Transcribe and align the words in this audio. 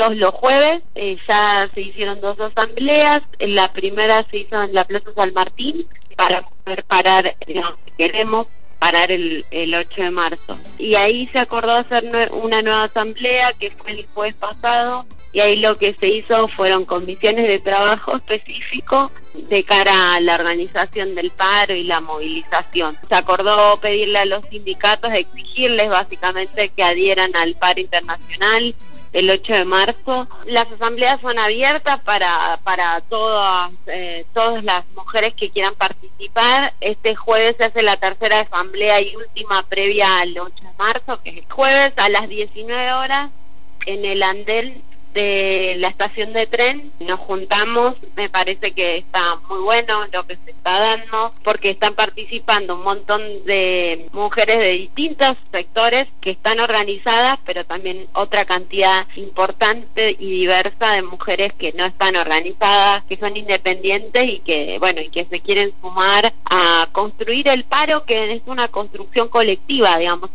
todos 0.00 0.16
los 0.16 0.34
jueves. 0.34 0.82
Eh, 0.94 1.18
ya 1.28 1.68
se 1.74 1.82
hicieron 1.82 2.22
dos 2.22 2.40
asambleas. 2.40 3.22
La 3.38 3.70
primera 3.70 4.24
se 4.30 4.38
hizo 4.38 4.62
en 4.62 4.72
la 4.72 4.84
Plaza 4.84 5.12
San 5.14 5.34
Martín 5.34 5.86
para 6.16 6.42
poder 6.42 6.84
parar, 6.84 7.34
queremos 7.98 8.46
parar 8.78 9.12
el, 9.12 9.44
el 9.50 9.74
8 9.74 10.02
de 10.02 10.10
marzo. 10.10 10.58
Y 10.78 10.94
ahí 10.94 11.26
se 11.26 11.38
acordó 11.38 11.72
hacer 11.72 12.30
una 12.32 12.62
nueva 12.62 12.84
asamblea 12.84 13.52
que 13.58 13.70
fue 13.70 13.92
el 13.92 14.06
jueves 14.14 14.34
pasado 14.36 15.04
y 15.32 15.40
ahí 15.40 15.56
lo 15.56 15.76
que 15.76 15.92
se 15.94 16.08
hizo 16.08 16.48
fueron 16.48 16.86
comisiones 16.86 17.46
de 17.46 17.58
trabajo 17.58 18.16
específico 18.16 19.10
de 19.34 19.62
cara 19.64 20.14
a 20.14 20.20
la 20.20 20.34
organización 20.34 21.14
del 21.14 21.30
paro 21.30 21.74
y 21.74 21.84
la 21.84 22.00
movilización. 22.00 22.96
Se 23.06 23.14
acordó 23.14 23.78
pedirle 23.80 24.18
a 24.18 24.24
los 24.24 24.44
sindicatos, 24.46 25.12
exigirles 25.12 25.90
básicamente 25.90 26.70
que 26.70 26.82
adhieran 26.82 27.36
al 27.36 27.54
paro 27.54 27.80
internacional 27.80 28.74
el 29.12 29.30
8 29.30 29.52
de 29.52 29.64
marzo. 29.64 30.28
Las 30.46 30.70
asambleas 30.72 31.20
son 31.20 31.38
abiertas 31.38 32.00
para, 32.02 32.58
para 32.62 33.00
todas, 33.02 33.72
eh, 33.86 34.24
todas 34.32 34.62
las 34.64 34.88
mujeres 34.92 35.34
que 35.34 35.50
quieran 35.50 35.74
participar. 35.74 36.74
Este 36.80 37.14
jueves 37.14 37.56
se 37.56 37.64
hace 37.64 37.82
la 37.82 37.96
tercera 37.96 38.40
asamblea 38.40 39.00
y 39.00 39.16
última 39.16 39.62
previa 39.64 40.20
al 40.20 40.38
8 40.38 40.54
de 40.62 40.70
marzo, 40.78 41.20
que 41.22 41.30
es 41.30 41.36
el 41.38 41.52
jueves 41.52 41.92
a 41.96 42.08
las 42.08 42.28
19 42.28 42.92
horas 42.92 43.30
en 43.86 44.04
el 44.04 44.22
andén 44.22 44.82
de 45.14 45.74
la 45.78 45.88
estación 45.88 46.32
de 46.32 46.46
tren, 46.46 46.92
nos 47.00 47.20
juntamos, 47.20 47.96
me 48.16 48.28
parece 48.28 48.72
que 48.72 48.98
está 48.98 49.36
muy 49.48 49.60
bueno 49.60 50.06
lo 50.12 50.26
que 50.26 50.36
se 50.36 50.50
está 50.50 50.78
dando, 50.78 51.32
porque 51.42 51.70
están 51.70 51.94
participando 51.94 52.74
un 52.74 52.82
montón 52.82 53.22
de 53.44 54.06
mujeres 54.12 54.58
de 54.58 54.70
distintos 54.72 55.36
sectores 55.50 56.08
que 56.20 56.30
están 56.30 56.60
organizadas, 56.60 57.38
pero 57.44 57.64
también 57.64 58.06
otra 58.14 58.44
cantidad 58.44 59.06
importante 59.16 60.16
y 60.18 60.30
diversa 60.30 60.92
de 60.92 61.02
mujeres 61.02 61.52
que 61.54 61.72
no 61.72 61.86
están 61.86 62.16
organizadas, 62.16 63.04
que 63.04 63.16
son 63.16 63.36
independientes 63.36 64.28
y 64.28 64.40
que, 64.40 64.78
bueno, 64.78 65.00
y 65.00 65.08
que 65.08 65.24
se 65.24 65.40
quieren 65.40 65.72
sumar 65.80 66.32
a 66.44 66.88
construir 66.92 67.48
el 67.48 67.64
paro, 67.64 68.04
que 68.04 68.32
es 68.32 68.42
una 68.46 68.68
construcción 68.68 69.28
colectiva, 69.28 69.98
digamos. 69.98 70.28